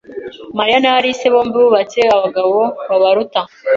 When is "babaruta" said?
2.89-3.41